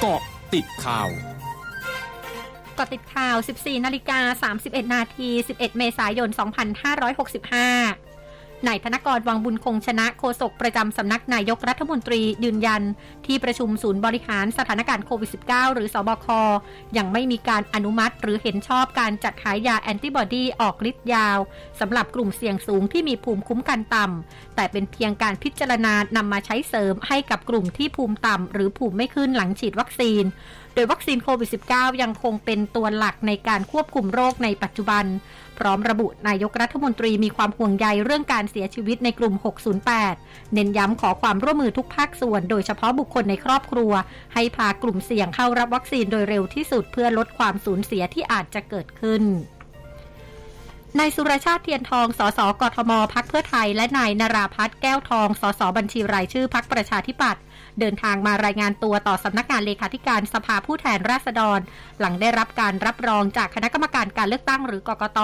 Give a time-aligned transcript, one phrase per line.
[0.00, 0.22] เกาะ
[0.54, 1.08] ติดข่าว
[2.78, 8.07] กาะติดข่าว 14 นาฬิกา 31 นาที 11 เมษายน 2565
[8.66, 12.82] นายธนกรวังบุญคงชนะโฆษกประจำสำนักนายกรัฐมนตรียืนยัน
[13.26, 16.26] ที่ประชุมศูนย์บริหารสถานการณ์โควิด -19 หรือสอบค
[16.96, 21.38] ยังไม่มีการอนุมัติหรือเห็นชอบการจัดขายยาแอนติบอดีออกฤทธิ์ยาว
[21.80, 30.24] สำหรับกลุ่มเสี่ยงสูงที่มีภูมิคุ้มกันต่ำแต่เป็นเพียงการพิจารณานำมาใช้เสริมให้กับกลุ่มที่ภูมิต่ำหรือภูมิไม่ขึ้นหลังฉีดวัคซีน
[30.74, 35.04] โดยวัคซีนโควิด -19 ยังคงเป็นตัวหลักในการควบคุมโรคในปัจจุบัน
[35.58, 39.34] พร้อมระบุนายกรัฐมนตรีมีความห่วงใยเรื่องการเสียชีวิตในกลุ่ม
[39.94, 43.92] 608 เน้นย้ำขอความร่วมมือทุกภาคส่วน โดยเฉพาะบุคคลในครอบครัว
[44.34, 49.22] ให้พากลุ่มเสี่ยงเข้ารับวัคซีนโดยเร็วที่สุดเพื่อลดความสูญเสียที่อาจจะเกิดขึ้น
[50.96, 57.42] นายสุรชาติเทียนทอง สสกทม พักเพื่อไทย และนายนาราพัฒน์แก้วทอง สสบัญชีรายชื่อพักประชาธิปัตย์
[57.80, 61.60] เดินทางมารายงานตัวต่อสำนักงานเลขาธิการสภาผู้แทนราษฎร
[62.00, 65.20] หลังได้รับการรับรองจากคณะกรรมการการเลือกตั้งหรือกกต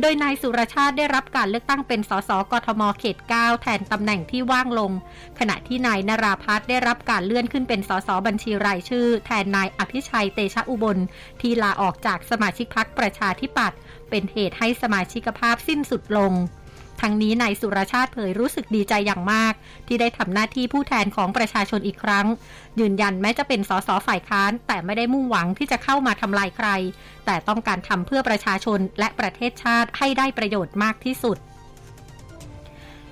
[0.00, 4.92] โดยนายสุรชาติได้รับการเลือกตั้งเป็นสสกทมเขต 9 แทนตำแหน่งที่ว่างลง
[5.38, 10.98] ขณะที่นายนาราพัฒน์ได้รับการเลื่อนขึ้นเป็นสสบัญชีรายชื่อ แทนนายอภิชัยเตชะอุบล
[11.40, 13.78] ที่ลาออกจากสมาชิกพักประชาธิปัตย์
[14.10, 16.32] เป็นเหตุให้สมาชิกภาพสิ้นสุดลง
[17.00, 19.52] ทั้งนี้นายสุรชาติเผยรู้สึกดีใจอย่างมาก
[19.86, 22.26] ที่ได้ทำหน้าที่ผู้แทนของประชาชนอีกครั้ง
[22.80, 26.68] ยืนยันแม้จะเป็นสสฝ่ายค้าน แต่ไม่ได้มุ่งหวังที่จะเข้ามาทำลายใคร
[27.26, 31.36] แต่ต้องการทำเพื่อประชาชนและประเทศชาติให้ได้ประโยชน์มากที่สุด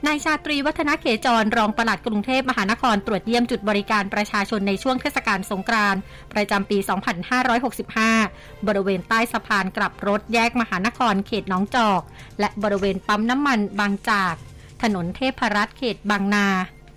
[0.06, 6.00] นายชาตรีวัฒนเขจรรองปลัดกรุงเทพมหานครตรวจเยี่ยมจุดบริการประชาชนในช่วงเทศกาลสงกรานต์
[6.32, 6.78] ประจำปี
[7.72, 12.02] 2565 บริเวณใต้สะพานกลับรถแยกมหานครเขตน้องจอก
[12.40, 14.34] และบริเวณปั๊มน้ำมันบางจาก
[14.82, 16.46] ถนนเทพรัตน์เขตบางนา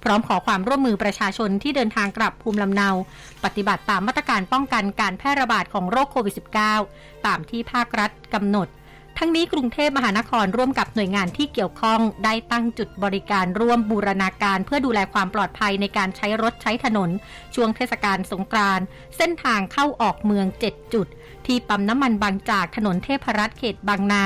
[0.04, 2.90] พร้อมขอความร่วมมือประชาชนที่เดินทางกลับภูมิลำเนา
[3.44, 6.36] ปฏิบัติตามมาตรการป้องกันการแพร่ระบาดของโรคโควิด
[6.78, 8.68] -19 ตามที่ภาครัฐกำหนด
[9.22, 17.10] ทั้งนี้กรุงเทพมหานครร่วมกับหน่วยงานที่เกี่ยวข้อง ได้ตั้งจุดบริการร่วมบูรณาการ เพื่อดูแลความปลอดภัยในการใช้รถใช้ถนน
[17.56, 18.86] ช่วงเทศกาลสงกรานต์
[19.18, 21.08] เส้นทางเข้าออกเมือง 7 จุด
[21.50, 24.24] ที่ปั๊มน้ำมันบางจากถนนเทพรัตน์เขตบางนา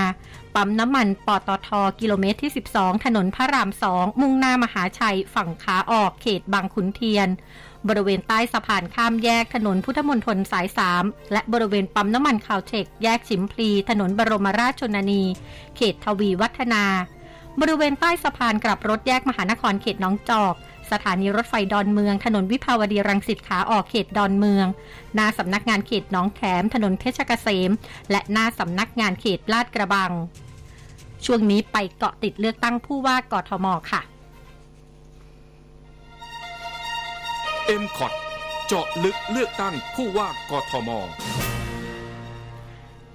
[0.56, 1.70] ปั๊มน้ำมันปตท
[2.00, 7.28] กิโลเมตรที่ 12 ถนนพระรามสองมุ่งหน้ามหาชัยฝั่งขาออกเขตบางขุนเทียน
[7.88, 10.68] บริเวณใต้สะพานข้ามแยกถนนพุทธมณฑลสาย
[11.00, 15.24] 3 และบริเวณปั๊มน้ำมันคาวเทคแยกชิมพลี ถนนบรมราชชนนี
[15.76, 16.84] เขตทวีวัฒนา
[17.60, 20.56] บริเวณใต้สะพานกลับรถแยกมหานครเขตน้องจอก
[20.92, 24.68] สถานีรถไฟดอนเมือง ถนนวิภาวดีรังสิตขาออกเขตดอนเมือง
[25.16, 27.72] หน้าสำนักงานเขตน้องแถมถนนเพชรเกษม
[28.12, 30.12] และหน้าสำนักงานเขตลาดกระบัง
[31.26, 34.02] ช่วงนี้ไปเกาะติดเลือกตั้งผู้ว่ากทมค่ะ
[37.82, 38.14] m c o t
[38.68, 40.90] เจาะลึกเลือกตั้งผู้ว่ากทม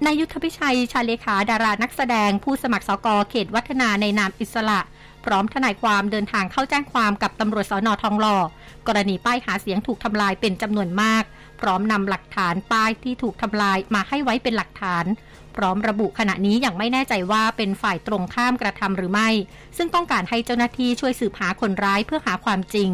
[0.05, 4.79] นายยุทธพิชัย ชาเลขาดารานักแสดงผู้สมัครสกเขตวัฒนาในนามอิสระ
[5.25, 8.37] พร้อมทนายความเดินทางเข้าแจ้งความกับตำรวจสอนอทองหล่อ
[8.87, 11.23] กรณีป้ายหาเสียงถูกทำลายเป็นจำนวนมาก
[11.59, 15.05] พร้อมนำหลักฐานป้ายที่ถูกทำลายมาให้ไว้เป็นหลักฐาน
[15.55, 19.29] พร้อมระบุขณะนี้ยังไม่แน่ใจว่าเป็นฝ่ายตรงข้ามกระทำหรือไม่
[19.77, 22.89] ซึ่งต้องการให้เจ้าหน้าที่ช่วยสืบหาคนร้ายเพื่อหาความจริง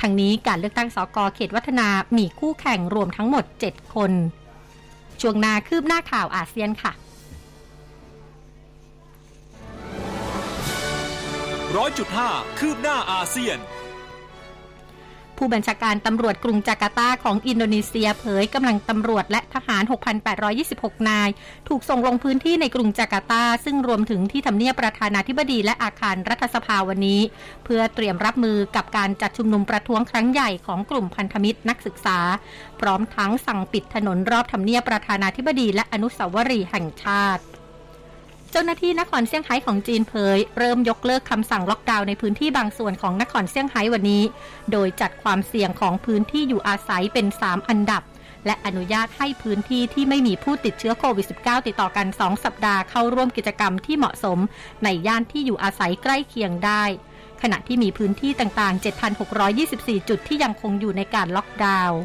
[0.00, 4.12] ทั้งนี้การเลือกตั้งสกเขตวัฒนามีคู่แข่งรวมทั้งหมด 7 คน
[5.20, 6.92] ช่วงนาคืบหน้าข่าวอาเซียนค่ะ
[11.76, 13.58] ร้อยจุดห้าคืบหน้าอาเซียน
[15.44, 19.82] ผู้บัญชาการตำรวจกรุงจาการ์ตาของอินโดนีเซียเผยกำลังตำรวจและทหาร
[20.44, 21.28] 6,826 นาย
[21.68, 27.20] ถูกส่งลงพื้นที่ในกรุงจาการ์ตา ซึ่งรวมถึงที่ทำเนียบประธานาธิบดีและอาคารรัฐสภาวันนี้
[27.64, 32.18] เพื่อเตรียมรับมือกับการจัดชุมนุมประท้วงครั้งใหญ่ของกลุ่มพันธมิตรนักศึกษา
[32.80, 37.42] พร้อมทั้งสั่งปิดถนนรอบทำเนียบประธานาธิบดีและอนุสาวรีย์แห่งชาติ
[38.54, 44.22] เจ้าหน้าที่นครเซี่ยงไฮ้ของจีนเผย เริ่มยกเลิกคำสั่งล็อกดาวน์ในพื้นที่บางส่วนของนครเซี่ยงไฮ้วันนี้
[44.72, 48.02] โดยจัดความเสี่ยงของพื้นที่อยู่อาศัยเป็น 3 อันดับ
[48.46, 54.38] และอนุญาตให้พื้นที่ที่ไม่มีผู้ติดเชื้อโควิด -19 ติดต่อกัน 2 สัปดาห์เข้าร่วมกิจกรรมที่เหมาะสม
[54.84, 56.84] ในย่านที่อยู่อาศัยใกล้เคียงได้
[57.42, 58.84] ขณะที่มีพื้นที่ต่างๆ
[59.40, 61.98] 7,624 จุดที่ยังคงอยู่ในการล็อกดาวน์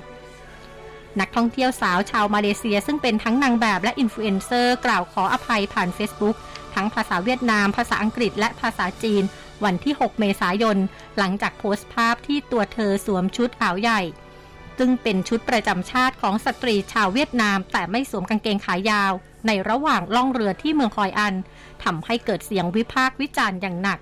[1.19, 6.36] นักท่องเที่ยวสาวชาวมาเลเซีย ซึ่งเป็นทั้งนางแบบและอินฟลูเอนเซอร์กล่าวขออภัยผ่าน Facebook
[6.75, 9.24] ทั้งภาษาเวียดนาม ภาษาอังกฤษ และภาษาจีน
[9.64, 10.78] วันที่ 6 เมษายน
[11.18, 14.02] หลังจากโพสต์ภาพที่ตัวเธอสวมชุดขาวใหญ่
[14.78, 19.12] ซึ่งเป็นชุดประจำชาติของสตรีชาวเวียดนาม แต่ไม่สวมกางเกงขายาว
[19.48, 21.36] ในระหว่างล่องเรือที่เมืองคอยอัน
[21.84, 24.00] ทำให้เกิดเสียงวิพากษ์วิจารณ์อย่างหนัก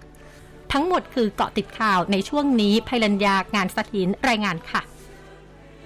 [0.72, 4.82] ทั้งหมดคือเกาะติดข่าวในช่วงนี้ภัยรัญญางานสถินรายงานค่ะ